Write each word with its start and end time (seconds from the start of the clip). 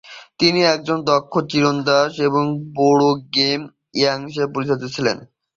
তিনি 0.39 0.59
একজন 0.73 0.97
দক্ষ 1.07 1.33
তীরন্দাজ 1.49 2.11
এবং 2.27 2.43
বড় 2.75 3.05
গেম 3.35 3.59
হান্টার 3.99 4.27
হিসেবে 4.27 4.53
পরিচিত 4.53 4.81
ছিলেন। 4.95 5.17